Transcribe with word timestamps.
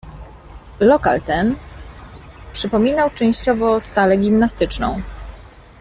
"Lokal 0.79 1.21
ten 1.21 1.55
przypominał 2.53 3.09
częściowo 3.09 3.81
salę 3.81 4.17
gimnastyczną." 4.17 5.01